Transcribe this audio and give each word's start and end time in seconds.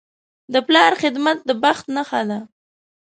د 0.53 0.55
پلار 0.67 0.91
خدمت 1.01 1.37
د 1.47 1.51
بخت 1.63 1.85
نښه 1.95 2.21
ده. 2.29 2.39